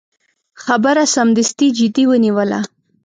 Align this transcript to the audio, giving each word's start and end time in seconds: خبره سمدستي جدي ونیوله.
خبره 0.63 1.03
سمدستي 1.15 1.67
جدي 1.77 2.03
ونیوله. 2.07 2.59